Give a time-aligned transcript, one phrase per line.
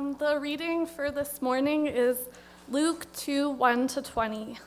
[0.00, 2.16] Um, the reading for this morning is
[2.70, 4.58] Luke 2 1 to 20.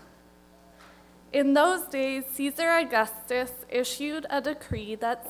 [1.31, 5.27] In those days, Caesar Augustus issued a decree that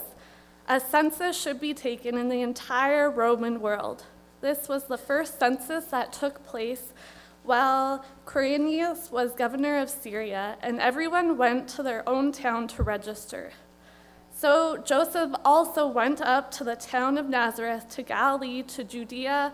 [0.67, 4.03] a census should be taken in the entire Roman world.
[4.41, 6.91] This was the first census that took place
[7.43, 13.53] while Quirinius was governor of Syria, and everyone went to their own town to register.
[14.35, 19.53] So Joseph also went up to the town of Nazareth, to Galilee, to Judea,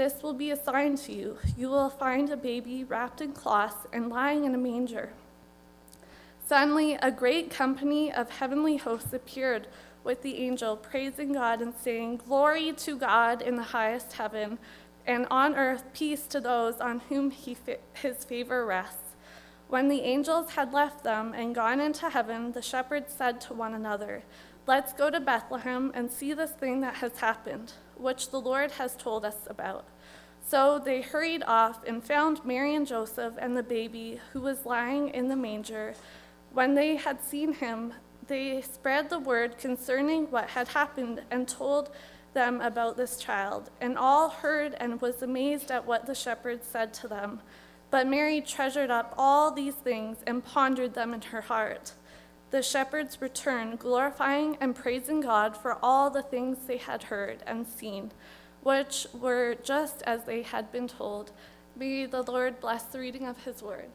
[0.00, 1.36] This will be a sign to you.
[1.58, 5.10] You will find a baby wrapped in cloths and lying in a manger.
[6.46, 9.66] Suddenly, a great company of heavenly hosts appeared
[10.02, 14.58] with the angel, praising God and saying, Glory to God in the highest heaven
[15.06, 17.54] and on earth peace to those on whom he,
[17.92, 19.16] his favor rests.
[19.68, 23.74] When the angels had left them and gone into heaven, the shepherds said to one
[23.74, 24.22] another,
[24.66, 28.96] Let's go to Bethlehem and see this thing that has happened, which the Lord has
[28.96, 29.84] told us about.
[30.46, 35.10] So they hurried off and found Mary and Joseph and the baby who was lying
[35.10, 35.94] in the manger.
[36.52, 37.92] When they had seen him,
[38.26, 41.90] they spread the word concerning what had happened and told
[42.32, 46.94] them about this child, and all heard and was amazed at what the shepherds said
[46.94, 47.40] to them.
[47.90, 51.92] But Mary treasured up all these things and pondered them in her heart.
[52.50, 57.64] The shepherds returned, glorifying and praising God for all the things they had heard and
[57.64, 58.10] seen,
[58.64, 61.30] which were just as they had been told.
[61.76, 63.90] May the Lord bless the reading of his word.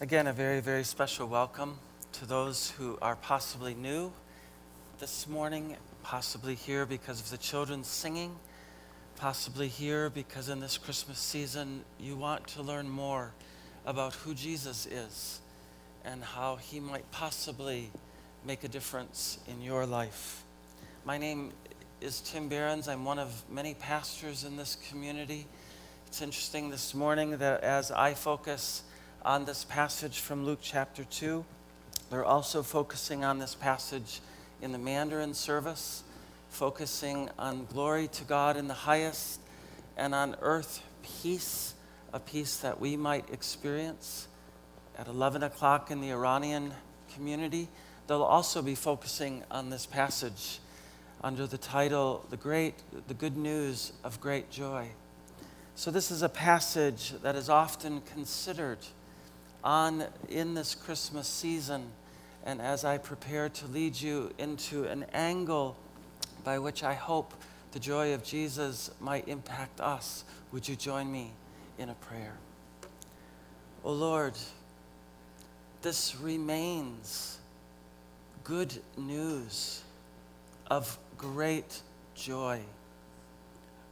[0.00, 1.78] Again, a very, very special welcome
[2.12, 4.12] to those who are possibly new
[4.98, 8.36] this morning, possibly here because of the children singing,
[9.16, 13.32] possibly here because in this Christmas season you want to learn more
[13.86, 15.40] about who Jesus is
[16.04, 17.90] and how he might possibly
[18.46, 20.44] make a difference in your life.
[21.04, 21.52] My name
[22.00, 22.88] is Tim Behrens.
[22.88, 25.46] I'm one of many pastors in this community.
[26.06, 28.82] It's interesting this morning that as I focus
[29.24, 31.44] on this passage from Luke chapter 2.
[32.10, 34.20] They're also focusing on this passage
[34.64, 36.02] in the Mandarin service,
[36.48, 39.38] focusing on glory to God in the highest
[39.94, 41.74] and on earth peace,
[42.14, 44.26] a peace that we might experience.
[44.98, 46.72] At 11 o'clock in the Iranian
[47.14, 47.68] community,
[48.06, 50.60] they'll also be focusing on this passage
[51.22, 52.74] under the title, The Great,
[53.06, 54.88] the Good News of Great Joy.
[55.74, 58.78] So, this is a passage that is often considered
[59.62, 61.90] on in this Christmas season
[62.44, 65.76] and as I prepare to lead you into an angle
[66.44, 67.32] by which I hope
[67.72, 71.32] the joy of Jesus might impact us, would you join me
[71.78, 72.34] in a prayer?
[73.82, 74.34] O oh Lord,
[75.80, 77.38] this remains
[78.44, 79.82] good news
[80.70, 81.80] of great
[82.14, 82.60] joy,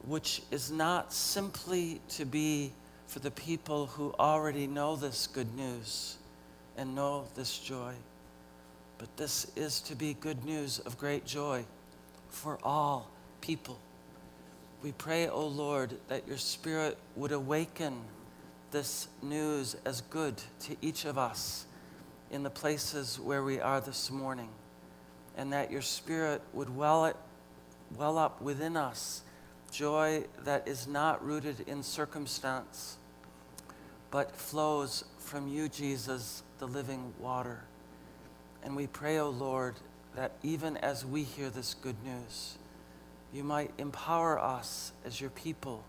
[0.07, 2.73] which is not simply to be
[3.07, 6.17] for the people who already know this good news
[6.77, 7.95] and know this joy.
[9.03, 11.65] But this is to be good news of great joy
[12.29, 13.11] for all
[13.41, 13.81] people.
[14.81, 18.01] We pray, O Lord, that your Spirit would awaken
[18.71, 21.67] this news as good to each of us
[22.31, 24.51] in the places where we are this morning,
[25.37, 27.17] and that your Spirit would well, it,
[27.97, 29.23] well up within us
[29.73, 32.99] joy that is not rooted in circumstance
[34.13, 37.65] but flows from you, Jesus, the living water.
[38.65, 39.77] And we pray, O oh Lord,
[40.15, 42.57] that even as we hear this good news,
[43.33, 45.85] you might empower us as your people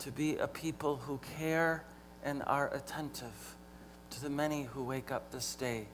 [0.00, 1.84] to be a people who care
[2.24, 3.54] and are attentive
[4.10, 5.86] to the many who wake up this day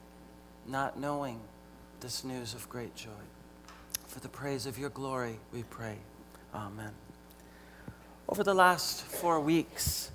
[0.65, 1.39] not knowing
[1.99, 3.09] this news of great joy.
[4.07, 5.97] For the praise of your glory, we pray.
[6.53, 6.91] Amen.
[8.29, 10.11] Over the last four weeks,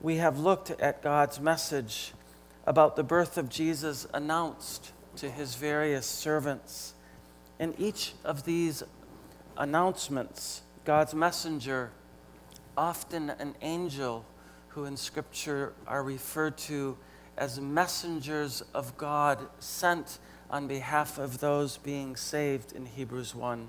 [0.00, 2.12] we have looked at God's message
[2.66, 6.94] about the birth of Jesus announced to his various servants.
[7.58, 8.82] In each of these
[9.56, 11.90] announcements, God's messenger,
[12.76, 14.24] often an angel
[14.68, 16.96] who in Scripture are referred to
[17.36, 20.18] as messengers of God sent
[20.50, 23.68] on behalf of those being saved in Hebrews 1.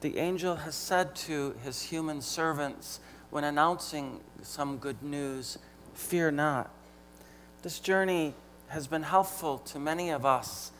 [0.00, 3.00] The angel has said to his human servants
[3.30, 5.58] when announcing some good news,
[5.94, 6.70] Fear not.
[7.62, 8.34] This journey
[8.68, 10.72] has been helpful to many of us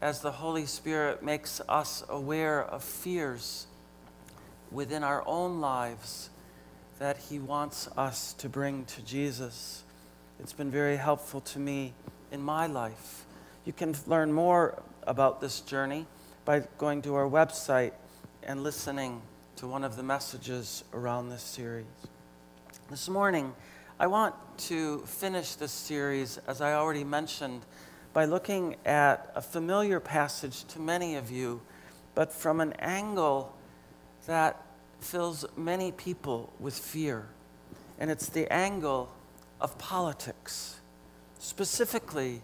[0.00, 3.66] as the Holy Spirit makes us aware of fears
[4.70, 6.30] within our own lives
[6.98, 9.84] that He wants us to bring to Jesus.
[10.38, 11.94] It's been very helpful to me
[12.30, 13.24] in my life.
[13.64, 16.06] You can learn more about this journey
[16.44, 17.92] by going to our website
[18.42, 19.22] and listening
[19.56, 21.86] to one of the messages around this series.
[22.90, 23.54] This morning,
[24.00, 24.34] I want
[24.70, 27.66] to finish this series, as I already mentioned,
[28.14, 31.60] by looking at a familiar passage to many of you,
[32.14, 33.54] but from an angle
[34.26, 34.64] that
[35.00, 37.26] fills many people with fear.
[37.98, 39.12] And it's the angle
[39.60, 40.80] of politics.
[41.38, 42.40] Specifically,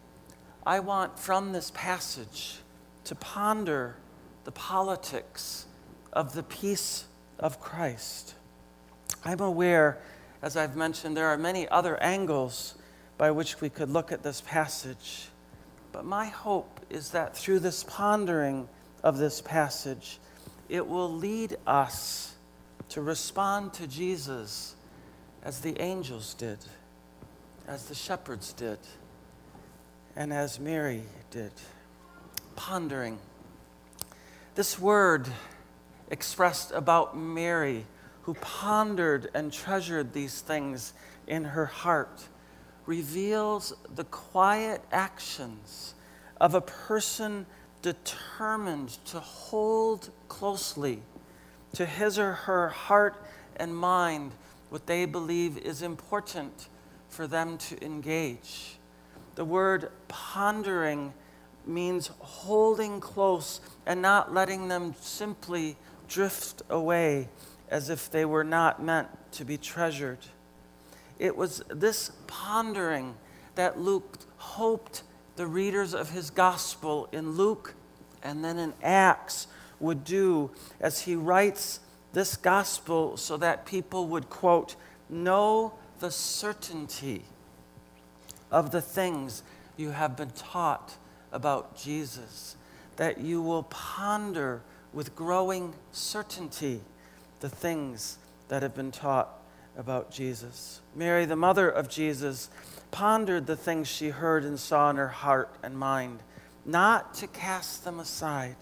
[0.66, 2.58] I want from this passage
[3.04, 3.96] to ponder
[4.44, 5.64] the politics
[6.12, 7.06] of the peace
[7.38, 8.34] of Christ.
[9.24, 9.98] I'm aware,
[10.42, 12.74] as I've mentioned, there are many other angles
[13.18, 15.28] by which we could look at this passage.
[15.92, 18.68] But my hope is that through this pondering
[19.02, 20.18] of this passage,
[20.68, 22.34] it will lead us
[22.90, 24.76] to respond to Jesus
[25.42, 26.58] as the angels did
[27.68, 28.78] as the shepherds did
[30.14, 31.52] and as Mary did.
[32.54, 33.18] Pondering.
[34.54, 35.28] This word
[36.10, 37.84] expressed about Mary,
[38.26, 40.93] who pondered and treasured these things
[41.28, 42.26] in her heart,
[42.84, 45.94] reveals the quiet actions
[46.40, 47.46] of a person
[47.82, 51.00] determined to hold closely
[51.73, 53.25] to his or her heart
[53.58, 54.32] and mind
[54.70, 56.69] what they believe is important
[57.08, 58.76] for them to engage.
[59.37, 61.14] The word pondering
[61.64, 65.76] means holding close and not letting them simply
[66.08, 67.28] drift away
[67.70, 70.18] as if they were not meant to be treasured.
[71.18, 73.14] It was this pondering
[73.54, 75.02] that Luke hoped
[75.36, 77.74] the readers of his gospel in Luke
[78.22, 79.46] and then in Acts
[79.80, 81.80] would do as he writes
[82.12, 84.76] this gospel so that people would, quote,
[85.08, 87.22] know the certainty
[88.50, 89.42] of the things
[89.76, 90.96] you have been taught
[91.32, 92.56] about Jesus,
[92.96, 96.80] that you will ponder with growing certainty
[97.40, 98.18] the things
[98.48, 99.28] that have been taught
[99.76, 100.80] about Jesus.
[100.94, 102.48] Mary, the mother of Jesus,
[102.90, 106.20] pondered the things she heard and saw in her heart and mind,
[106.64, 108.56] not to cast them aside,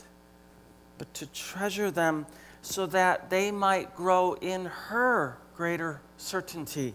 [0.99, 2.27] but to treasure them
[2.63, 6.95] so that they might grow in her greater certainty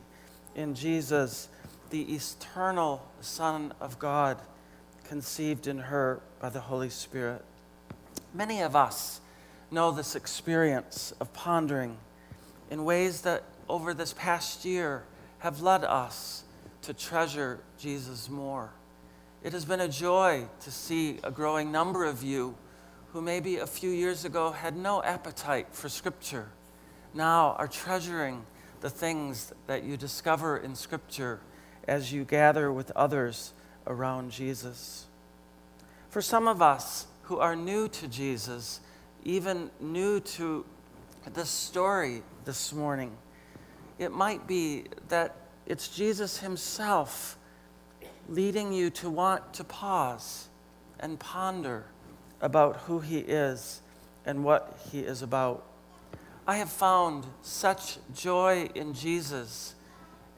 [0.56, 1.48] in Jesus,
[1.90, 4.42] the eternal Son of God,
[5.06, 7.44] conceived in her by the Holy Spirit.
[8.34, 9.22] Many of us
[9.72, 11.98] know this experience of pondering
[12.70, 15.04] in ways that over this past year
[15.40, 16.44] have led us
[16.82, 18.72] to treasure Jesus more.
[19.44, 22.56] It has been a joy to see a growing number of you
[23.14, 26.50] who maybe a few years ago had no appetite for Scripture
[27.14, 28.46] now are treasuring
[28.82, 31.40] the things that you discover in Scripture
[31.88, 33.54] as you gather with others
[33.88, 35.08] around Jesus.
[36.10, 38.80] For some of us who are new to Jesus,
[39.24, 40.66] even new to
[41.34, 43.16] this story this morning,
[43.98, 45.36] it might be that
[45.66, 47.38] it's Jesus Himself
[48.28, 50.48] leading you to want to pause
[51.00, 51.86] and ponder
[52.42, 53.82] about who He is
[54.26, 55.66] and what He is about.
[56.48, 59.76] I have found such joy in Jesus.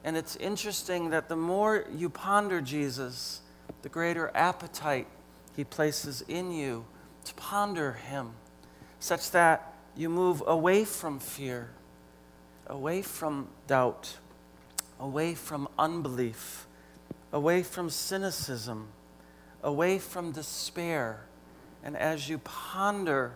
[0.04, 3.40] And it's interesting that the more you ponder Jesus,
[3.82, 5.06] the greater appetite
[5.56, 6.84] he places in you
[7.24, 8.32] to ponder him,
[9.02, 11.68] such that you move away from fear,
[12.68, 14.16] away from doubt,
[15.00, 16.68] away from unbelief,
[17.32, 18.86] away from cynicism,
[19.60, 21.24] away from despair.
[21.82, 23.32] And as you ponder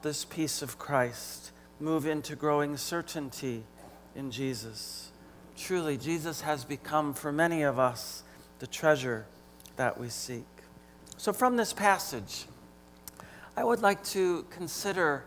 [0.00, 3.64] this peace of Christ, move into growing certainty
[4.16, 5.10] in Jesus.
[5.54, 8.22] truly, Jesus has become for many of us
[8.58, 9.26] the treasure
[9.76, 10.46] that we seek.
[11.18, 12.46] So, from this passage,
[13.54, 15.24] I would like to consider,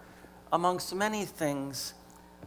[0.51, 1.93] amongst many things,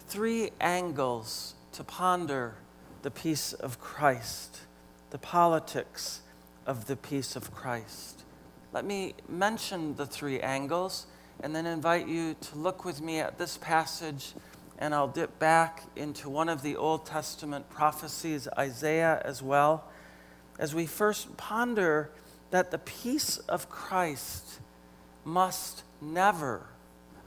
[0.08, 2.56] three angles to ponder
[3.02, 4.62] the peace of Christ,
[5.10, 6.22] the politics
[6.66, 8.24] of the peace of Christ.
[8.72, 11.06] Let me mention the three angles
[11.44, 14.34] and then invite you to look with me at this passage,
[14.80, 19.84] and I'll dip back into one of the Old Testament prophecies, Isaiah as well,
[20.58, 22.10] as we first ponder
[22.50, 24.58] that the peace of Christ
[25.28, 26.66] must never,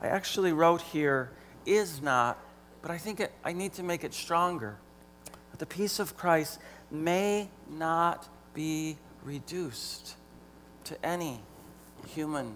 [0.02, 1.32] I actually wrote here,
[1.66, 2.38] is not,
[2.82, 4.78] but I think it, I need to make it stronger.
[5.60, 10.16] The peace of Christ may not be reduced
[10.86, 11.42] to any
[12.08, 12.56] human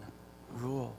[0.52, 0.96] rule.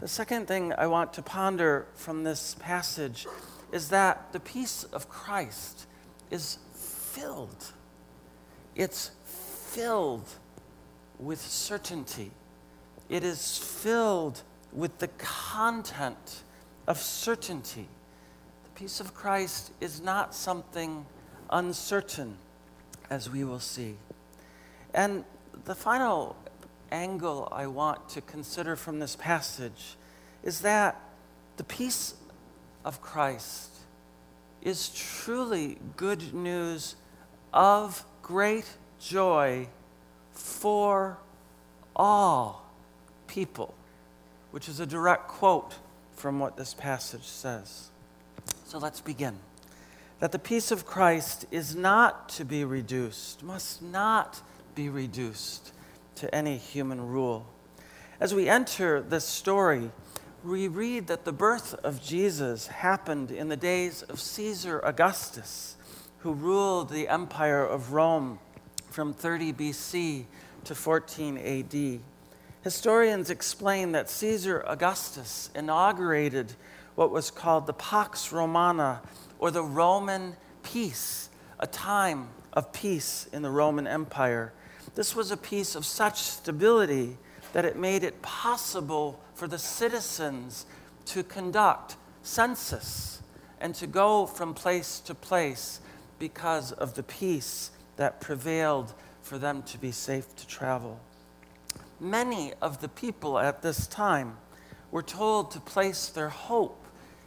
[0.00, 3.26] The second thing I want to ponder from this passage
[3.70, 5.86] is that the peace of Christ
[6.30, 7.72] is filled.
[8.74, 10.28] It's filled
[11.20, 12.32] with certainty.
[13.08, 16.42] It is filled with the content
[16.86, 17.88] of certainty.
[18.64, 21.06] The peace of Christ is not something
[21.50, 22.36] uncertain,
[23.08, 23.96] as we will see.
[24.92, 25.24] And
[25.64, 26.36] the final
[26.90, 29.96] angle I want to consider from this passage
[30.42, 31.00] is that
[31.56, 32.14] the peace
[32.84, 33.70] of Christ
[34.62, 36.96] is truly good news
[37.52, 38.66] of great
[38.98, 39.68] joy
[40.32, 41.18] for
[41.94, 42.65] all
[43.26, 43.74] people,
[44.50, 45.74] which is a direct quote
[46.12, 47.90] from what this passage says.
[48.64, 49.38] So let's begin.
[50.20, 54.40] That the peace of Christ is not to be reduced, must not
[54.74, 55.72] be reduced
[56.16, 57.46] to any human rule.
[58.18, 59.90] As we enter this story,
[60.42, 65.76] we read that the birth of Jesus happened in the days of Caesar Augustus,
[66.18, 68.38] who ruled the empire of Rome
[68.90, 70.24] from 30 BC
[70.64, 72.00] to 14 AD.
[72.66, 76.52] Historians explain that Caesar Augustus inaugurated
[76.96, 79.02] what was called the Pax Romana,
[79.38, 81.30] or the Roman peace,
[81.60, 84.52] a time of peace in the Roman Empire.
[84.96, 87.18] This was a peace of such stability
[87.52, 90.66] that it made it possible for the citizens
[91.04, 91.94] to conduct
[92.24, 93.22] census
[93.60, 95.80] and to go from place to place
[96.18, 98.92] because of the peace that prevailed
[99.22, 100.98] for them to be safe to travel.
[102.00, 104.36] Many of the people at this time
[104.90, 106.84] were told to place their hope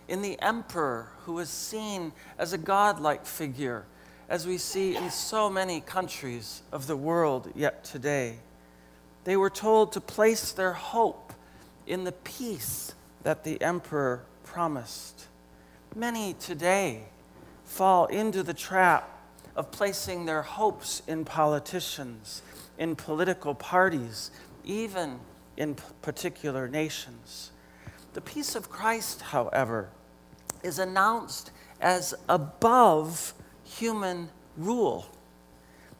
[0.07, 3.85] in the emperor who was seen as a godlike figure,
[4.27, 8.37] as we see in so many countries of the world yet today.
[9.23, 11.33] They were told to place their hope
[11.87, 15.27] in the peace that the emperor promised.
[15.95, 17.03] Many today
[17.65, 19.09] fall into the trap
[19.55, 22.41] of placing their hopes in politicians,
[22.77, 24.31] in political parties,
[24.69, 25.19] even
[25.57, 27.51] in particular nations.
[28.13, 29.89] The peace of Christ, however,
[30.61, 33.33] is announced as above
[33.63, 35.07] human rule.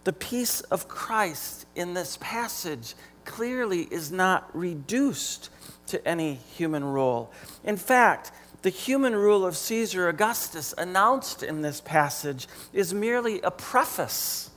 [0.04, 2.94] The peace of Christ in this passage
[3.26, 5.50] clearly is not reduced
[5.88, 7.32] to any human rule.
[7.64, 13.52] In fact, the human rule of Caesar Augustus announced in this passage is merely a
[13.52, 14.52] preface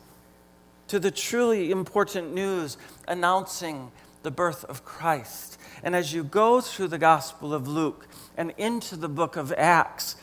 [0.92, 2.76] to the truly important news
[3.08, 3.90] announcing
[4.22, 5.58] the birth of Christ.
[5.82, 10.16] And as you go through the Gospel of Luke and into the book of Acts,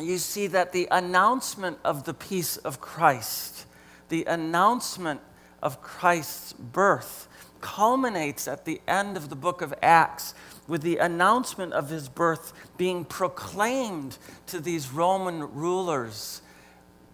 [0.00, 3.66] you see that the announcement of the peace of Christ,
[4.08, 5.20] the announcement
[5.62, 7.28] of Christ's birth,
[7.60, 10.34] culminates at the end of the book of Acts
[10.68, 16.42] with the announcement of his birth being proclaimed to these Roman rulers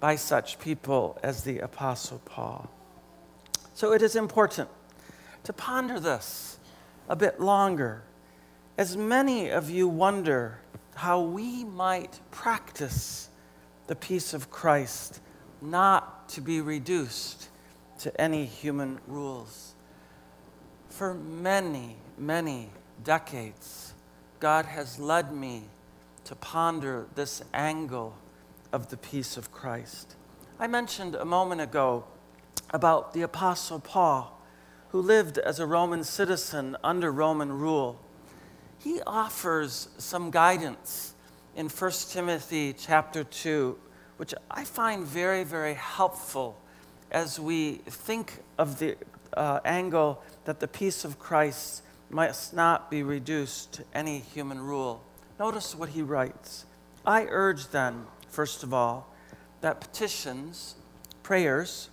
[0.01, 2.69] by such people as the Apostle Paul.
[3.75, 4.69] So it is important
[5.45, 6.59] to ponder this
[7.09, 8.03] a bit longer,
[8.79, 10.59] as many of you wonder
[10.95, 13.29] how we might practice
[13.87, 15.21] the peace of Christ
[15.61, 17.49] not to be reduced
[18.01, 19.75] to any human rules.
[20.89, 22.71] For many, many
[23.03, 23.95] decades,
[24.41, 25.65] God has led me
[26.25, 28.17] to ponder this angle
[28.73, 30.17] of the peace of Christ.
[30.59, 32.05] I mentioned a moment ago
[32.71, 34.41] about the Apostle Paul,
[34.93, 37.99] who lived as a Roman citizen under Roman rule.
[38.79, 41.15] He offers some guidance
[41.57, 43.79] in 1 Timothy chapter 2,
[44.19, 46.59] which I find very, very helpful
[47.11, 48.97] as we think of the
[49.35, 55.03] uh, angle that the peace of Christ must not be reduced to any human rule.
[55.41, 56.67] Notice what he writes
[57.07, 59.11] I urge then, first of all,
[59.63, 60.75] that petitions,
[61.23, 61.89] prayers,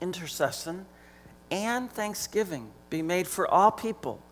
[0.00, 0.86] intercession,
[1.50, 4.22] and thanksgiving be made for all people,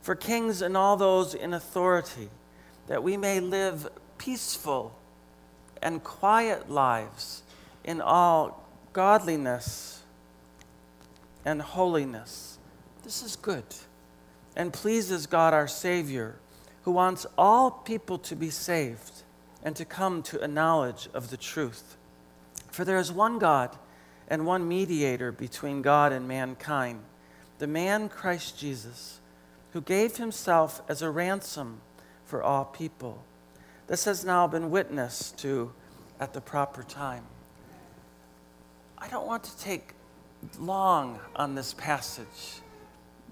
[0.00, 2.28] for kings and all those in authority,
[2.86, 4.96] that we may live peaceful
[5.82, 7.42] and quiet lives
[7.84, 10.02] in all godliness
[11.44, 12.58] and holiness.
[13.02, 13.64] This is good
[14.56, 16.36] and pleases God our Savior,
[16.82, 19.22] who wants all people to be saved
[19.62, 21.96] and to come to a knowledge of the truth.
[22.70, 23.76] For there is one God
[24.28, 27.00] and one mediator between God and mankind,
[27.58, 29.20] the man Christ Jesus,
[29.72, 31.80] who gave himself as a ransom
[32.24, 33.22] for all people.
[33.86, 35.72] This has now been witnessed to
[36.18, 37.24] at the proper time.
[38.98, 39.90] I don't want to take
[40.58, 42.60] long on this passage,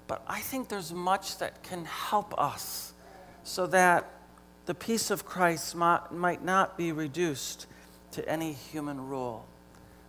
[0.07, 2.93] but I think there's much that can help us
[3.43, 4.11] so that
[4.65, 7.67] the peace of Christ might not be reduced
[8.11, 9.45] to any human rule.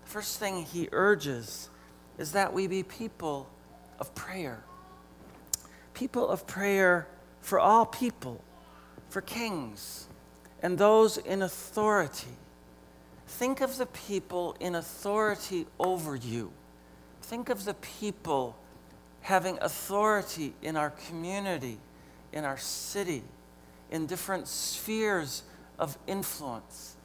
[0.06, 1.68] First thing he urges
[2.16, 3.50] is that we be people
[3.98, 4.62] of prayer.
[5.94, 7.08] People of prayer
[7.40, 8.42] for all people,
[9.08, 10.06] for kings,
[10.62, 12.36] and those in authority.
[13.26, 16.52] Think of the people in authority over you.
[17.22, 18.56] Think of the people
[19.22, 21.78] having authority in our community,
[22.32, 23.25] in our city,
[23.90, 25.42] in different spheres
[25.78, 26.96] of influence.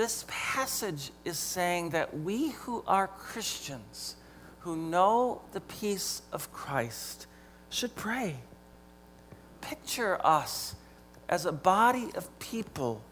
[0.00, 4.16] This passage is saying that we who are Christians,
[4.60, 7.26] who know the peace of Christ,
[7.68, 8.36] should pray.
[9.60, 10.74] Picture us
[11.28, 13.02] as a body of people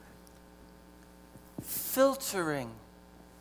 [1.63, 2.71] filtering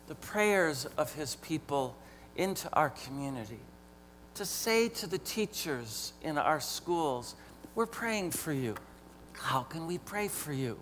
[0.08, 1.96] the prayers of his people
[2.36, 3.60] into our community.
[4.34, 7.34] To say to the teachers in our schools,
[7.74, 8.74] We're praying for you.
[9.32, 10.78] How can we pray for you?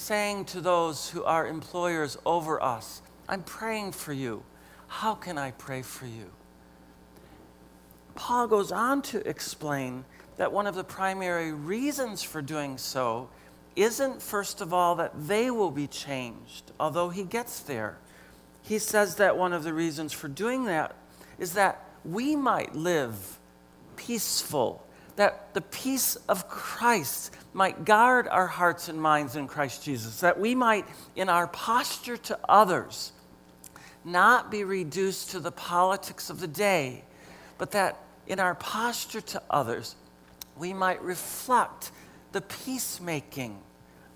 [0.00, 4.44] Saying to those who are employers over us, I'm praying for you.
[4.86, 6.30] How can I pray for you?
[8.14, 10.04] Paul goes on to explain
[10.36, 13.28] that one of the primary reasons for doing so
[13.74, 17.98] isn't, first of all, that they will be changed, although he gets there.
[18.62, 20.94] He says that one of the reasons for doing that
[21.40, 23.40] is that we might live
[23.96, 24.86] peaceful,
[25.18, 30.38] that the peace of Christ might guard our hearts and minds in Christ Jesus, that
[30.38, 33.10] we might, in our posture to others,
[34.04, 37.02] not be reduced to the politics of the day,
[37.58, 39.96] but that in our posture to others,
[40.56, 41.90] we might reflect
[42.30, 43.58] the peacemaking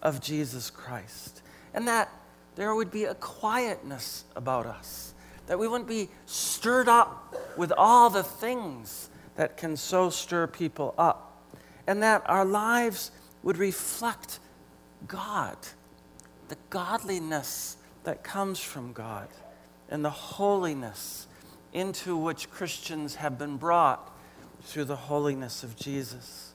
[0.03, 1.43] of Jesus Christ.
[1.75, 2.13] And that
[2.55, 5.15] there would be a quietness about us,
[5.49, 9.09] that we wouldn't be stirred up with all the things
[9.43, 11.37] that can so stir people up,
[11.89, 13.11] and that our lives
[13.43, 14.39] would reflect
[15.09, 15.57] God,
[16.47, 19.27] the godliness that comes from God,
[19.89, 21.27] and the holiness
[21.73, 24.17] into which Christians have been brought
[24.63, 26.53] through the holiness of Jesus.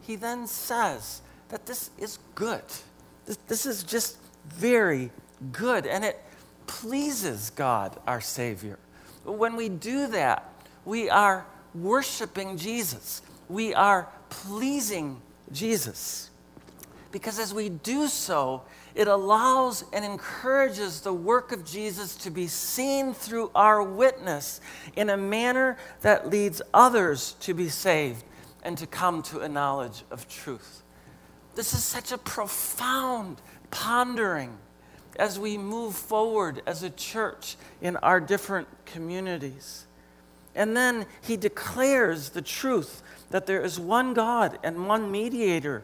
[0.00, 2.64] He then says that this is good.
[3.26, 5.10] This, this is just very
[5.52, 6.18] good, and it
[6.66, 8.78] pleases God, our Savior.
[9.24, 10.50] When we do that,
[10.86, 13.22] we are worshiping Jesus.
[13.48, 15.20] We are pleasing
[15.52, 16.30] Jesus.
[17.12, 18.62] Because as we do so,
[18.94, 24.60] it allows and encourages the work of Jesus to be seen through our witness
[24.96, 28.24] in a manner that leads others to be saved
[28.62, 30.82] and to come to a knowledge of truth.
[31.54, 34.56] This is such a profound pondering
[35.16, 39.83] as we move forward as a church in our different communities.
[40.54, 45.82] And then he declares the truth that there is one God and one mediator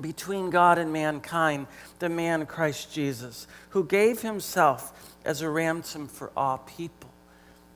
[0.00, 1.66] between God and mankind,
[1.98, 7.10] the man Christ Jesus, who gave himself as a ransom for all people.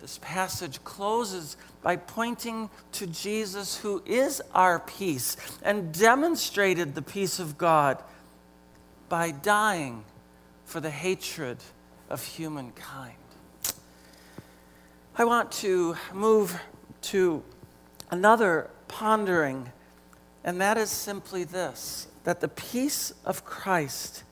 [0.00, 7.38] This passage closes by pointing to Jesus, who is our peace, and demonstrated the peace
[7.38, 8.02] of God
[9.08, 10.04] by dying
[10.64, 11.58] for the hatred
[12.08, 13.19] of humankind.
[15.16, 16.58] I want to move
[17.02, 17.42] to
[18.10, 19.72] another pondering,
[20.44, 24.22] and that is simply this that the peace of Christ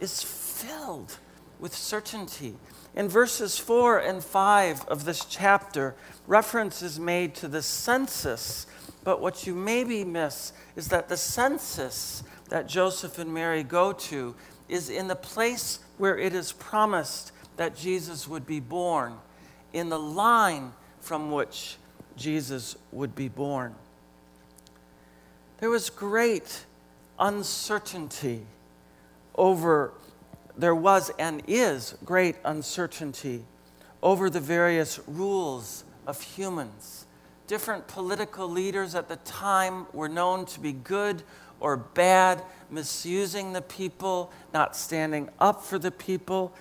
[0.00, 1.18] is filled
[1.60, 2.56] with certainty.
[2.96, 5.94] In verses 4 and 5 of this chapter,
[6.26, 8.66] reference is made to the census,
[9.04, 14.34] but what you maybe miss is that the census that Joseph and Mary go to
[14.68, 19.14] is in the place where it is promised that Jesus would be born,
[19.74, 21.76] in the line from which
[22.16, 23.74] Jesus would be born.
[25.58, 26.64] There was great
[27.18, 28.46] uncertainty
[29.34, 29.92] over
[30.56, 33.44] there was and is great uncertainty
[34.02, 37.06] over the various rules of humans.
[37.46, 41.22] Different political leaders at the time were known to be good
[41.60, 46.54] or bad, misusing the people, not standing up for the people.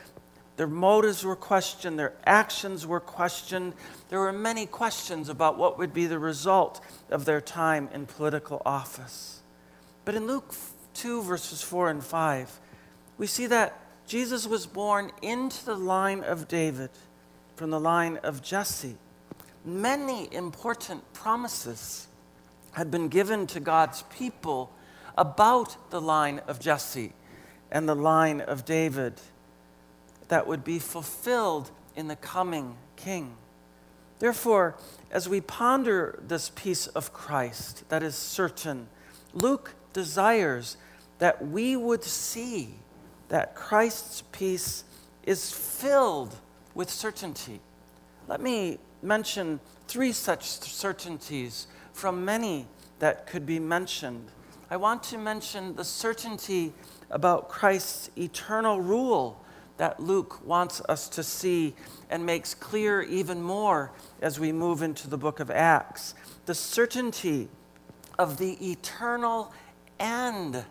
[0.63, 3.73] Their motives were questioned, their actions were questioned.
[4.07, 6.79] There were many questions about what would be the result
[7.11, 9.41] of their time in political office.
[10.05, 10.55] But in Luke
[10.93, 12.61] 2, verses 4 and 5,
[13.17, 16.91] we see that Jesus was born into the line of David
[17.57, 18.95] from the line of Jesse.
[19.65, 22.07] Many important promises
[22.71, 24.71] had been given to God's people
[25.17, 27.11] about the line of Jesse
[27.69, 29.19] and the line of David
[30.27, 33.35] that would be fulfilled in the coming king.
[34.19, 34.75] Therefore,
[35.11, 38.87] as we ponder this peace of Christ that is certain,
[39.33, 40.77] Luke desires
[41.19, 42.75] that we would see
[43.29, 44.83] that Christ's peace
[45.23, 46.35] is filled
[46.73, 47.59] with certainty.
[48.27, 52.67] Let me mention three such certainties from many
[52.99, 54.29] that could be mentioned.
[54.69, 56.73] I want to mention the certainty
[57.09, 59.42] about Christ's eternal rule
[59.77, 61.75] that Luke wants us to see
[62.09, 66.13] and makes clear even more as we move into the book of Acts.
[66.45, 67.49] The certainty
[68.19, 69.51] of the eternal
[69.99, 70.65] end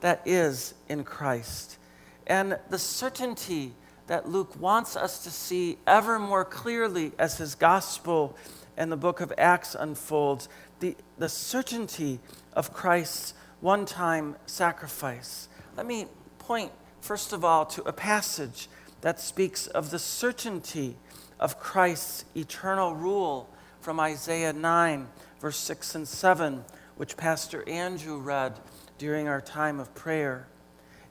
[0.00, 1.78] that is in Christ,
[2.26, 3.74] and the certainty
[4.06, 8.36] that Luke wants us to see ever more clearly as his gospel
[8.76, 10.48] and the book of Acts unfolds
[10.80, 12.20] the, the certainty
[12.52, 15.48] of Christ's one time sacrifice.
[15.76, 16.06] Let me
[16.38, 16.72] point,
[17.04, 18.66] first of all, to a passage
[19.02, 20.96] that speaks of the certainty
[21.38, 23.50] of Christ's eternal rule
[23.82, 25.06] from Isaiah 9,
[25.38, 26.64] verse 6 and 7,
[26.96, 28.58] which Pastor Andrew read
[28.96, 30.48] during our time of prayer.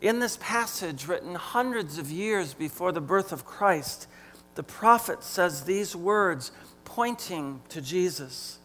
[0.01, 4.07] In this passage, written hundreds of years before the birth of Christ,
[4.55, 6.51] the prophet says these words
[6.85, 8.57] pointing to Jesus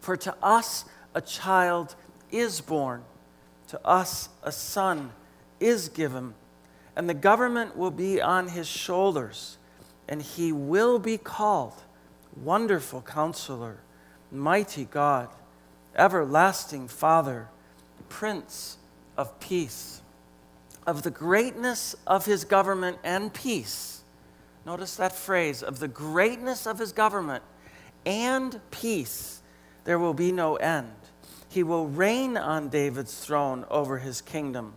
[0.00, 1.94] For to us a child
[2.30, 3.02] is born,
[3.66, 5.12] to us a son
[5.60, 6.34] is given,
[6.96, 9.58] and the government will be on his shoulders,
[10.08, 11.74] and he will be called
[12.36, 13.78] Wonderful Counselor,
[14.30, 15.28] Mighty God,
[15.96, 17.48] Everlasting Father,
[18.08, 18.78] Prince
[19.16, 20.02] of Peace.
[20.86, 24.02] Of the greatness of his government and peace,
[24.64, 27.42] notice that phrase, of the greatness of his government
[28.06, 29.42] and peace,
[29.84, 30.92] there will be no end.
[31.48, 34.74] He will reign on David's throne over his kingdom,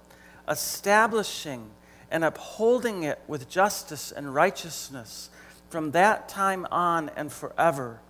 [0.47, 1.69] establishing
[2.09, 5.29] and upholding it with justice and righteousness
[5.69, 8.01] from that time on and forever.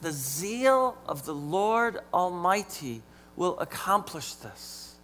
[0.00, 3.02] The zeal of the Lord Almighty
[3.36, 4.94] will accomplish this.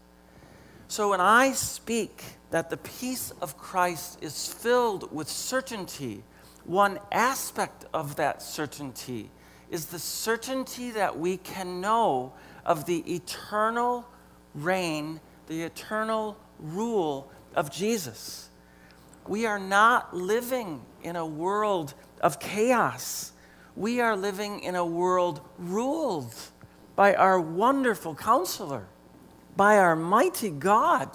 [0.88, 6.22] So when I speak that the peace of Christ is filled with certainty,
[6.64, 9.30] one aspect of that certainty
[9.70, 12.32] is the certainty that we can know
[12.64, 14.06] of the eternal
[14.54, 18.48] reign, the eternal rule of Jesus.
[19.26, 23.32] We are not living in a world of chaos.
[23.76, 26.34] We are living in a world ruled
[26.96, 28.86] by our wonderful counselor,
[29.56, 31.10] by our mighty God,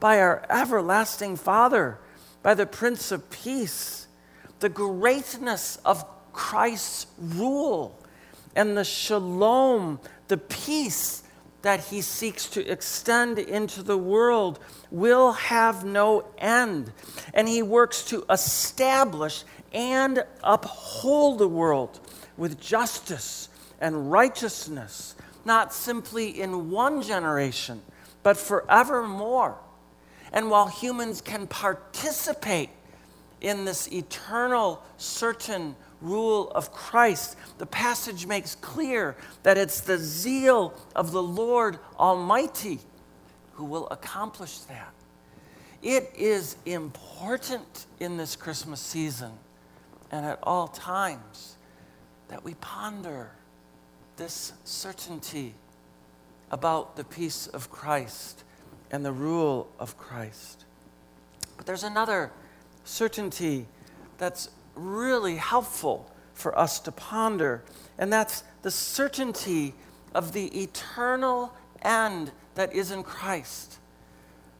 [0.00, 1.98] by our everlasting Father,
[2.42, 4.06] by the Prince of Peace.
[4.60, 7.98] The greatness of Christ's rule
[8.54, 11.22] and the shalom, the peace
[11.62, 16.92] that he seeks to extend into the world will have no end.
[17.34, 22.00] And he works to establish and uphold the world
[22.36, 23.48] with justice
[23.80, 27.82] and righteousness, not simply in one generation,
[28.22, 29.58] but forevermore.
[30.32, 32.70] And while humans can participate
[33.40, 40.74] in this eternal, certain rule of Christ, the passage makes clear that it's the zeal
[40.94, 42.78] of the Lord Almighty
[43.54, 44.92] who will accomplish that.
[45.82, 49.32] It is important in this Christmas season
[50.10, 51.56] and at all times
[52.28, 53.30] that we ponder
[54.16, 55.54] this certainty
[56.50, 58.44] about the peace of Christ
[58.90, 60.64] and the rule of Christ.
[61.56, 62.32] But there's another
[62.84, 63.66] certainty
[64.18, 67.64] that's really helpful for us to ponder,
[67.98, 69.74] and that's the certainty
[70.14, 73.78] of the eternal end that is in Christ.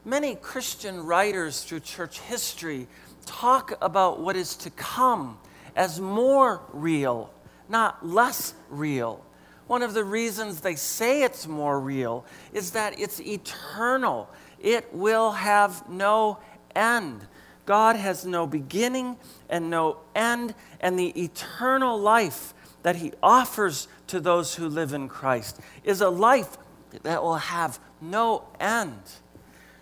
[0.05, 2.87] Many Christian writers through church history
[3.25, 5.37] talk about what is to come
[5.75, 7.31] as more real,
[7.67, 9.23] not less real.
[9.67, 14.29] One of the reasons they say it's more real is that it's eternal.
[14.59, 16.39] It will have no
[16.75, 17.21] end.
[17.69, 24.19] God has no beginning and no end, and the eternal life that He offers to
[24.19, 26.57] those who live in Christ is a life
[27.03, 28.99] that will have no end.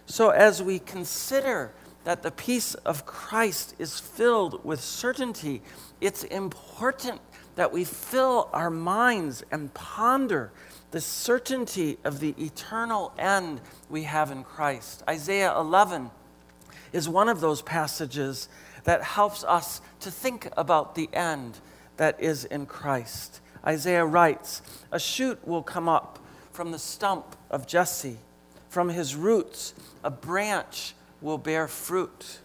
[0.05, 1.71] So, as we consider
[2.03, 5.61] that the peace of Christ is filled with certainty,
[6.01, 7.21] it's important
[7.55, 10.51] that we fill our minds and ponder
[10.91, 15.03] the certainty of the eternal end we have in Christ.
[15.07, 16.11] Isaiah 11
[16.93, 18.49] is one of those passages
[18.83, 21.59] that helps us to think about the end
[21.97, 23.41] that is in Christ.
[23.65, 26.19] Isaiah writes, A shoot will come up
[26.51, 28.17] from the stump of Jesse,
[28.69, 29.73] from his roots,
[30.03, 32.39] a branch will bear fruit.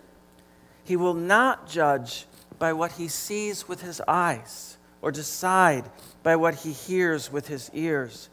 [0.84, 2.26] He will not judge
[2.58, 5.84] by what he sees with his eyes, or decide
[6.22, 8.28] by what he hears with his ears,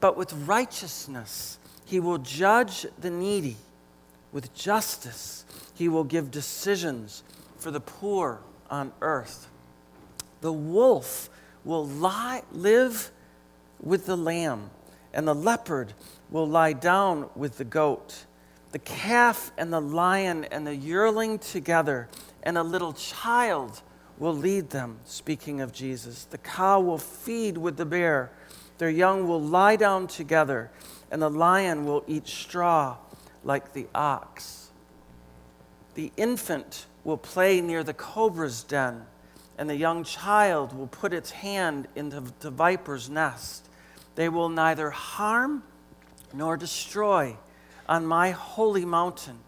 [0.00, 3.56] but with righteousness he will judge the needy.
[4.32, 7.22] With justice he will give decisions
[7.58, 8.40] for the poor
[8.70, 9.48] on earth.
[10.40, 11.28] The wolf
[11.64, 13.10] will lie, live
[13.80, 14.70] with the lamb,
[15.12, 15.92] and the leopard
[16.30, 18.24] will lie down with the goat.
[18.72, 22.08] The calf and the lion and the yearling together,
[22.42, 23.82] and a little child
[24.18, 26.24] will lead them, speaking of Jesus.
[26.24, 28.30] The cow will feed with the bear,
[28.78, 30.70] their young will lie down together,
[31.10, 32.96] and the lion will eat straw
[33.44, 34.70] like the ox.
[35.94, 39.06] The infant will play near the cobra's den
[39.60, 43.68] and the young child will put its hand into the viper's nest.
[44.14, 45.64] They will neither harm
[46.32, 47.36] nor destroy
[47.86, 49.38] on my holy mountain,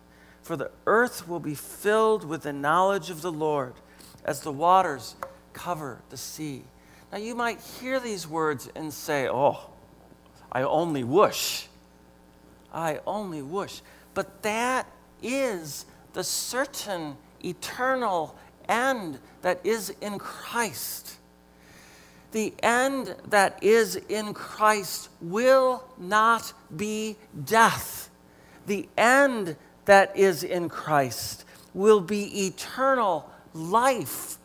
[0.43, 3.73] for the earth will be filled with the knowledge of the Lord
[4.23, 5.17] as the waters
[5.55, 6.65] cover the sea.
[7.11, 9.71] Now, you might hear these words and say, Oh,
[10.51, 11.69] I only wish.
[12.73, 13.83] I only wish.
[14.15, 14.87] But that
[15.23, 18.37] is the certain eternal
[18.69, 21.17] end that is in Christ.
[22.33, 28.11] The end that is in Christ will not be death.
[28.67, 34.39] The end that is in Christ will be eternal life.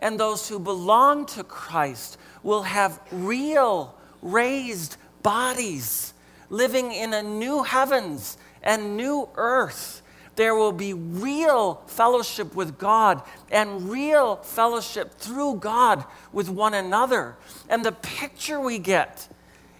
[0.00, 6.14] And those who belong to Christ will have real, raised bodies,
[6.50, 10.02] living in a new heavens and new earth
[10.40, 17.36] there will be real fellowship with God and real fellowship through God with one another.
[17.68, 19.28] And the picture we get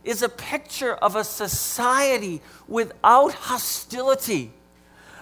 [0.05, 4.53] is a picture of a society without hostility,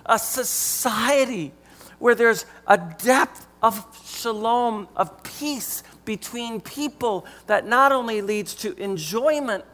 [0.07, 1.53] a society
[2.01, 8.77] where there's a depth of shalom, of peace between people that not only leads to
[8.77, 9.65] enjoyment,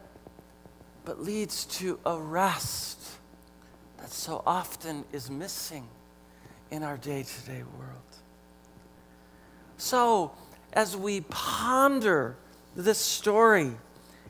[1.04, 2.98] but leads to a rest
[3.98, 5.86] that so often is missing
[6.70, 8.00] in our day to day world.
[9.76, 10.32] So,
[10.72, 12.36] as we ponder
[12.74, 13.72] this story,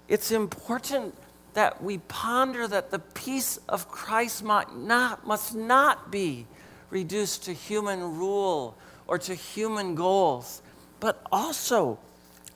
[0.08, 1.14] it's important
[1.54, 6.46] that we ponder that the peace of Christ might not, must not be
[6.90, 10.60] reduced to human rule or to human goals,
[11.00, 11.98] but also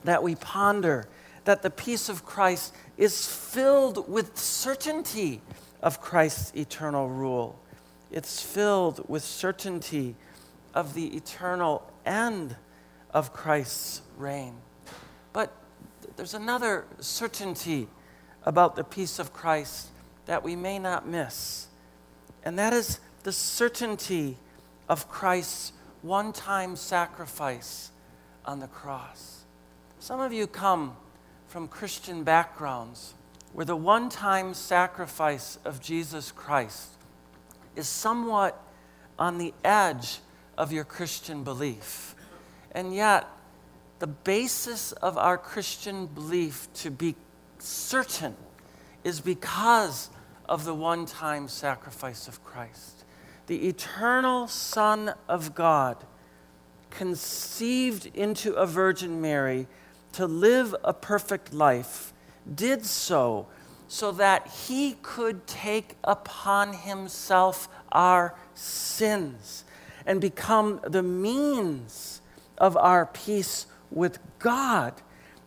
[0.05, 1.09] that we ponder
[1.49, 5.41] that the peace of Christ is filled with certainty
[5.81, 7.59] of Christ's eternal rule.
[8.11, 10.15] It's filled with certainty
[10.75, 12.55] of the eternal end
[13.15, 14.57] of Christ's reign.
[15.33, 15.51] But
[16.17, 17.89] there's another certainty
[18.45, 19.89] about the peace of Christ
[20.27, 21.69] that we may not miss,
[22.45, 24.37] and that is the certainty
[24.87, 27.91] of Christ's one time sacrifice
[28.45, 29.47] on the cross.
[29.99, 30.95] Some of you come
[31.49, 33.15] from Christian backgrounds
[33.53, 36.91] where the one time sacrifice of Jesus Christ
[37.75, 38.63] is somewhat
[39.19, 40.21] on the edge
[40.57, 42.15] of your Christian belief.
[42.73, 43.27] And yet,
[43.99, 47.17] the basis of our Christian belief to be
[47.59, 48.37] certain
[49.03, 50.11] is because
[50.49, 53.05] of the one time sacrifice of Christ.
[53.47, 55.97] The eternal Son of God,
[56.91, 59.67] conceived into a Virgin Mary
[60.13, 62.13] to live a perfect life
[62.55, 63.47] did so
[63.89, 69.65] so that he could take upon himself our sins
[70.05, 72.21] and become the means
[72.59, 74.95] of our peace with God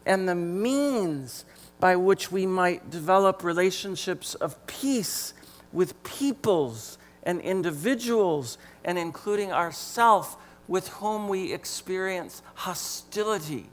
[0.05, 1.45] and the means
[1.79, 5.33] by which we might develop relationships of peace
[5.71, 10.35] with peoples and individuals and including ourselves
[10.67, 13.69] with whom we experience hostility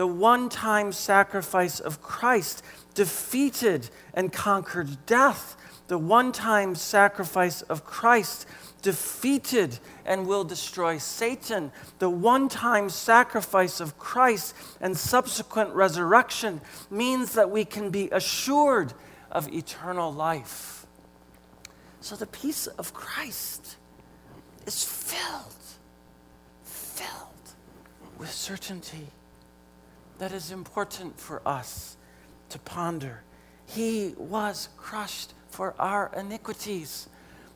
[0.00, 5.58] the one time sacrifice of Christ defeated and conquered death.
[5.88, 8.48] The one time sacrifice of Christ
[8.80, 11.70] defeated and will destroy Satan.
[11.98, 18.94] The one time sacrifice of Christ and subsequent resurrection means that we can be assured
[19.30, 20.86] of eternal life.
[22.00, 23.76] So the peace of Christ
[24.64, 25.52] is filled,
[26.64, 27.54] filled
[28.16, 29.08] with certainty
[30.20, 31.96] that is important for us
[32.50, 33.22] to ponder.
[33.64, 37.08] He was crushed for our iniquities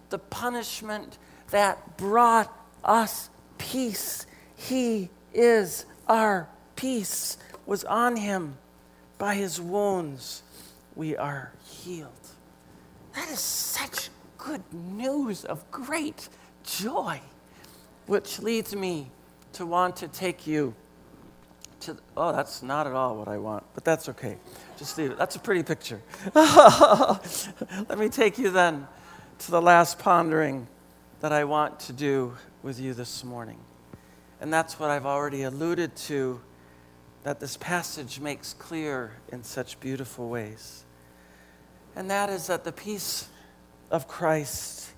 [0.09, 1.19] the punishment
[1.51, 2.51] that brought
[2.83, 4.27] us peace.
[4.57, 8.57] He is our peace, was on him.
[9.19, 10.43] By his wounds,
[10.97, 12.29] we are healed.
[13.15, 16.31] That is such good news of great
[16.65, 17.21] joy,
[18.07, 19.11] which leads me
[19.53, 20.75] to want to take you
[21.85, 21.97] to.
[22.17, 24.37] Oh, that's not at all what I want, but that's okay.
[24.77, 25.19] Just leave it.
[25.19, 26.01] That's a pretty picture.
[26.35, 28.87] Let me take you then
[29.41, 30.67] to the last pondering
[31.21, 33.59] that I want to do with you this morning.
[34.41, 36.41] And that's what I've already alluded to,
[37.23, 40.85] that this passage makes clear in such beautiful ways.
[41.97, 43.29] And that is that the peace
[43.91, 44.91] of Christ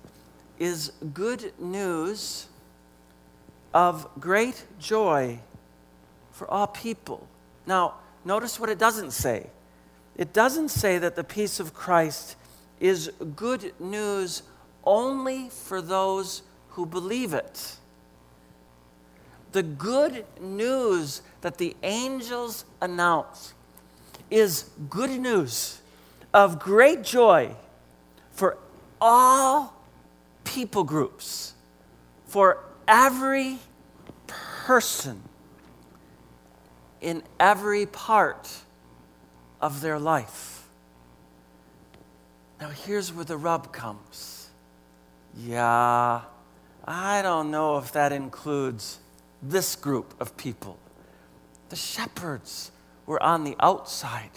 [0.59, 2.47] is good news
[3.73, 5.39] of great joy
[6.37, 7.27] for all people.
[7.65, 9.47] Now, notice what it doesn't say.
[10.15, 12.35] It doesn't say that the peace of Christ
[12.79, 14.43] is good news
[14.83, 17.77] only for those who believe it.
[19.51, 23.55] The good news that the angels announce
[24.29, 25.81] is good news
[26.33, 27.55] of great joy
[28.31, 28.59] for
[29.01, 29.73] all
[30.43, 31.53] people groups,
[32.27, 33.57] for every
[34.27, 35.23] person
[37.01, 38.49] in every part
[39.61, 40.67] of their life.
[42.59, 44.49] Now, here's where the rub comes.
[45.37, 46.21] Yeah,
[46.85, 48.99] I don't know if that includes
[49.41, 50.77] this group of people.
[51.69, 52.71] The shepherds
[53.05, 54.31] were on the outside.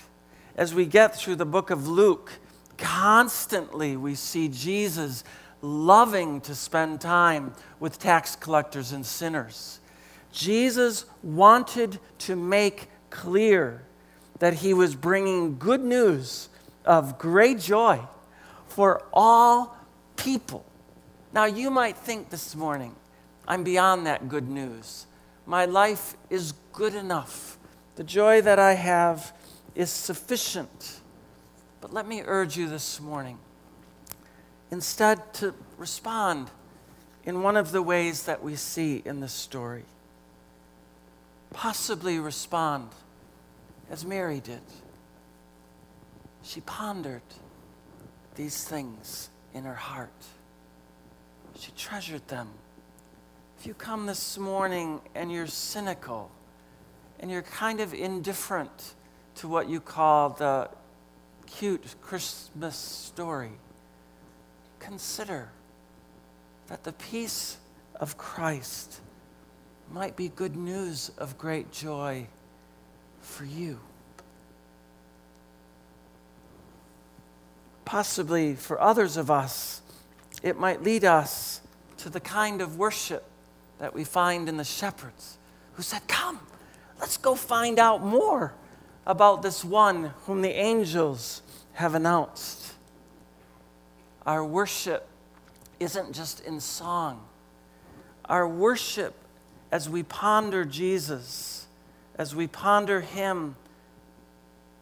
[0.57, 2.33] As we get through the book of Luke,
[2.77, 5.25] constantly we see Jesus
[5.63, 9.80] loving to spend time with tax collectors and sinners.
[10.33, 13.83] Jesus wanted to make clear
[14.39, 16.49] that he was bringing good news
[16.85, 18.01] of great joy
[18.69, 19.77] for all
[20.17, 20.65] people.
[21.33, 22.95] Now, you might think this morning,
[23.47, 25.07] I'm beyond that good news.
[25.47, 27.59] My life is good enough.
[27.97, 29.33] The joy that I have
[29.75, 31.01] is sufficient.
[31.81, 33.39] But let me urge you this morning
[34.71, 36.51] instead to respond
[37.25, 39.85] in one of the ways that we see in this story.
[41.53, 42.91] Possibly respond
[43.91, 44.63] as Mary did
[46.43, 47.23] she pondered
[48.35, 50.25] these things in her heart.
[51.57, 52.49] She treasured them.
[53.59, 56.31] If you come this morning and you're cynical
[57.19, 58.95] and you're kind of indifferent
[59.37, 60.71] to what you call the
[61.47, 63.53] cute Christmas story,
[64.79, 65.51] consider
[66.69, 67.59] that the peace
[67.97, 69.01] of Christ
[69.93, 72.27] might be good news of great joy
[73.21, 73.81] for you.
[77.91, 79.83] possibly for others of us,
[80.45, 81.61] it might lead us
[81.97, 83.25] to the kind of worship
[83.81, 85.39] that we find in the shepherds
[85.73, 86.39] who said, Come,
[87.01, 88.55] let's go find out more
[89.09, 92.75] about this one whom the angels have announced.
[94.25, 95.09] Our worship
[95.81, 97.21] isn't just in song,
[98.27, 99.17] our worship
[99.71, 101.67] as we ponder Jesus,
[102.17, 103.57] as we ponder Him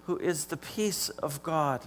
[0.07, 1.87] who is the peace of God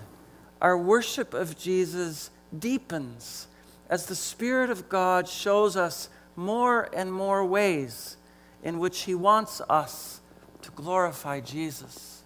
[0.61, 3.47] our worship of Jesus deepens
[3.89, 8.17] as the Spirit of God shows us more and more ways
[8.63, 10.21] in which He wants us
[10.61, 12.23] to glorify Jesus.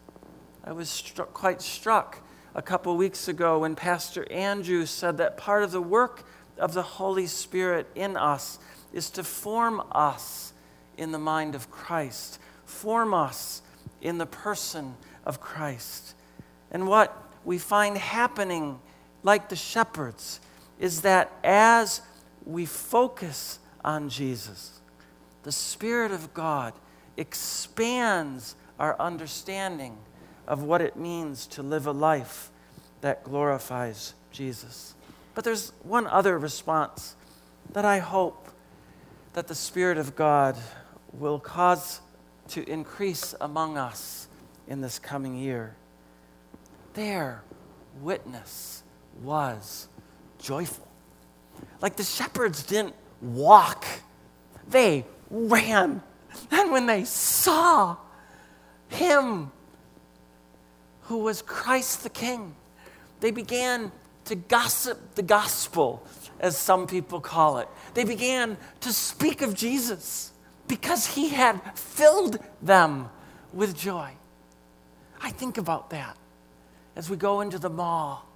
[0.64, 2.20] I was quite struck
[2.54, 6.82] a couple weeks ago when Pastor Andrew said that part of the work of the
[6.84, 8.60] Holy Spirit in us
[8.91, 10.54] is to form us
[10.98, 13.62] in the mind of Christ, form us
[14.02, 16.14] in the person of Christ.
[16.72, 18.80] And what we find happening,
[19.24, 20.39] like the shepherds,
[20.80, 22.02] is that as
[22.46, 24.80] we focus on Jesus,
[25.43, 26.74] the Spirit of God
[27.18, 29.98] expands our understanding
[30.48, 32.52] of what it means to live a life
[33.02, 34.96] that glorifies Jesus.
[35.34, 37.16] But there's one other response
[37.74, 38.50] that I hope
[39.34, 40.56] that the Spirit of God
[41.20, 42.01] will cause
[42.49, 44.28] to increase among us
[44.68, 45.76] in this coming year
[46.95, 47.43] their
[48.01, 48.84] witness
[49.22, 49.88] was
[50.39, 50.88] joyful.
[51.82, 53.86] Like the shepherds didn't walk,
[54.68, 56.01] they ran.
[56.51, 57.97] And when they saw
[58.89, 59.51] him
[61.03, 62.55] who was Christ the King,
[63.20, 63.91] they began
[64.26, 66.05] to gossip the gospel,
[66.39, 67.68] as some people call it.
[67.93, 70.32] They began to speak of Jesus
[70.68, 73.09] because he had filled them
[73.53, 74.11] with joy.
[75.22, 76.18] I think about that
[76.95, 78.28] as we go into the mall,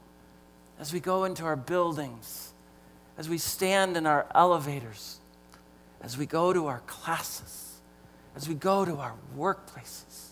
[0.80, 2.54] as we go into our buildings,
[3.18, 5.20] as we stand in our elevators,
[6.02, 7.82] as we go to our classes,
[8.36, 10.30] as we go to our workplaces.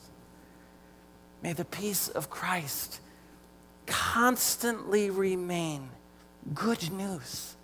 [1.41, 2.99] May the peace of Christ
[3.85, 5.89] constantly remain
[6.53, 7.55] good news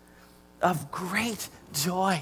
[0.61, 2.21] of great joy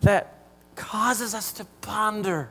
[0.00, 0.34] that
[0.76, 2.50] causes us to ponder,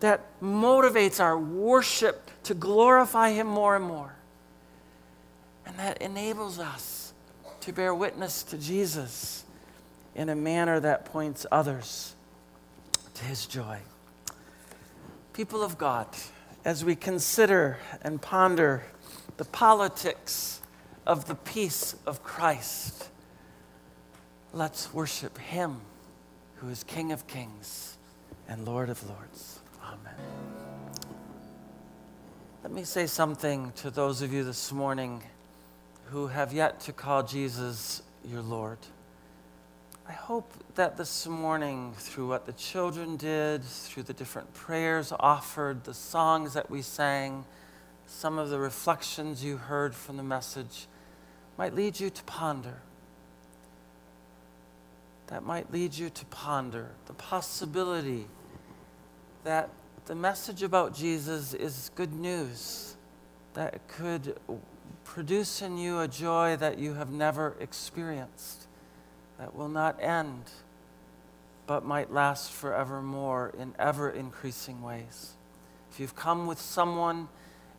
[0.00, 4.14] that motivates our worship to glorify Him more and more,
[5.66, 7.12] and that enables us
[7.60, 9.44] to bear witness to Jesus
[10.14, 12.14] in a manner that points others
[13.14, 13.78] to His joy.
[15.32, 16.06] People of God,
[16.64, 18.84] as we consider and ponder
[19.36, 20.60] the politics
[21.06, 23.08] of the peace of Christ,
[24.52, 25.80] let's worship Him
[26.64, 27.98] who is King of kings
[28.48, 29.60] and Lord of lords.
[29.84, 30.14] Amen.
[32.62, 35.22] Let me say something to those of you this morning
[36.06, 38.78] who have yet to call Jesus your Lord.
[40.08, 45.84] I hope that this morning, through what the children did, through the different prayers offered,
[45.84, 47.44] the songs that we sang,
[48.06, 50.86] some of the reflections you heard from the message,
[51.58, 52.80] might lead you to ponder.
[55.28, 58.26] That might lead you to ponder the possibility
[59.42, 59.70] that
[60.06, 62.96] the message about Jesus is good news,
[63.54, 64.38] that could
[65.04, 68.66] produce in you a joy that you have never experienced
[69.38, 70.44] that will not end,
[71.66, 75.32] but might last forevermore in ever increasing ways.
[75.90, 77.28] If you've come with someone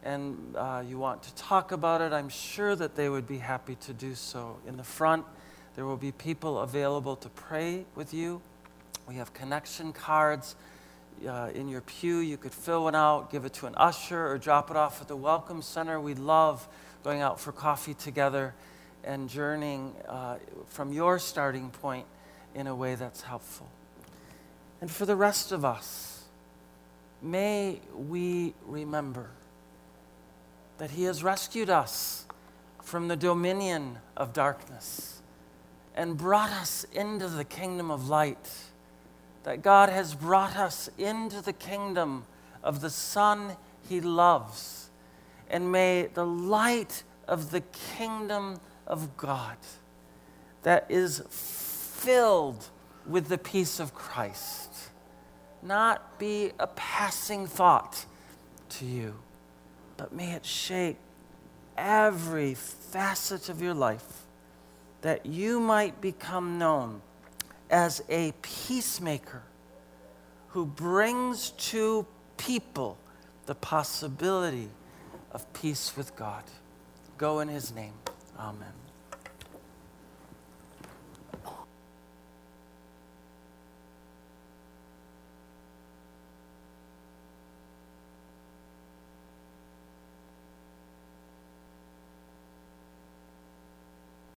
[0.03, 3.75] and uh, you want to talk about it, I'm sure that they would be happy
[3.75, 4.57] to do so.
[4.67, 5.25] In the front,
[5.75, 8.41] there will be people available to pray with you.
[9.07, 10.55] We have connection cards.
[11.25, 14.37] Uh, in your pew, you could fill one out, give it to an usher, or
[14.37, 15.99] drop it off at the Welcome Center.
[15.99, 16.67] We love
[17.03, 18.53] going out for coffee together
[19.03, 22.05] and journeying uh, from your starting point
[22.53, 23.69] in a way that's helpful.
[24.79, 26.23] And for the rest of us,
[27.21, 29.29] may we remember
[30.77, 32.25] that He has rescued us
[32.81, 35.14] from the dominion of darkness
[35.95, 38.51] and brought us into the kingdom of light.
[39.43, 42.25] That God has brought us into the kingdom
[42.61, 43.55] of the Son
[43.87, 44.89] He loves.
[45.49, 47.61] And may the light of the
[47.97, 49.57] kingdom of God
[50.63, 52.69] that is filled
[53.07, 54.89] with the peace of Christ
[55.61, 58.05] not be a passing thought
[58.69, 59.15] to you,
[59.97, 60.97] but may it shape
[61.77, 64.24] every facet of your life
[65.01, 67.01] that you might become known
[67.69, 69.43] as a peacemaker
[70.49, 72.05] who brings to
[72.37, 72.97] people
[73.45, 74.69] the possibility
[75.31, 76.43] of peace with God.
[77.17, 77.93] Go in his name.
[78.39, 78.84] Amen.